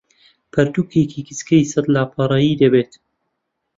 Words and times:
پەرتووکێکی 0.53 1.21
گچکەی 1.27 1.69
سەد 1.71 1.85
لاپەڕەیی 1.95 2.59
دەبێت 2.61 2.91